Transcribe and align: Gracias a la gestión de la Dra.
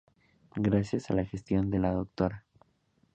Gracias 0.55 1.11
a 1.11 1.13
la 1.13 1.25
gestión 1.25 1.69
de 1.69 1.77
la 1.77 2.05
Dra. 2.17 2.43